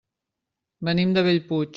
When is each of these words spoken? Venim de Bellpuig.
Venim 0.89 1.11
de 1.19 1.25
Bellpuig. 1.31 1.69